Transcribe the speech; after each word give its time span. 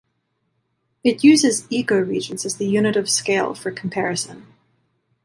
It 1.03 1.23
uses 1.23 1.67
ecoregions 1.67 2.43
as 2.43 2.57
the 2.57 2.65
unit 2.65 2.95
of 2.95 3.07
scale 3.07 3.53
for 3.53 3.69
comparison. 3.69 4.47